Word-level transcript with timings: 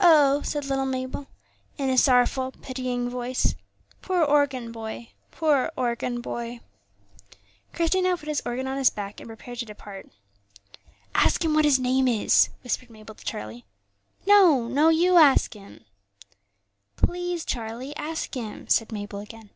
"Oh!" 0.00 0.40
said 0.40 0.64
little 0.64 0.86
Mabel, 0.86 1.26
in 1.76 1.90
a 1.90 1.98
sorrowful, 1.98 2.50
pitying 2.62 3.10
voice, 3.10 3.54
"poor 4.00 4.22
organ 4.22 4.72
boy, 4.72 5.10
poor 5.30 5.70
organ 5.76 6.22
boy!" 6.22 6.60
Christie 7.74 8.00
now 8.00 8.16
put 8.16 8.30
his 8.30 8.40
organ 8.46 8.66
on 8.66 8.78
his 8.78 8.88
back 8.88 9.20
and 9.20 9.28
prepared 9.28 9.58
to 9.58 9.66
depart. 9.66 10.08
"Ask 11.14 11.44
him 11.44 11.52
what 11.52 11.66
his 11.66 11.78
name 11.78 12.08
is," 12.08 12.48
whispered 12.62 12.88
Mabel 12.88 13.14
to 13.14 13.22
Charlie. 13.22 13.66
"No, 14.26 14.66
no; 14.66 14.88
you 14.88 15.18
ask 15.18 15.52
him." 15.52 15.84
"Please, 16.96 17.44
Charlie, 17.44 17.94
ask 17.96 18.32
him," 18.32 18.66
said 18.66 18.92
Mabel 18.92 19.18
again. 19.18 19.50